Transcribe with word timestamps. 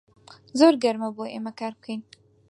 زۆر 0.59 0.73
گەرمە 0.83 1.09
بۆ 1.15 1.23
ئێمە 1.33 1.51
کار 1.59 1.73
بکەین. 1.77 2.01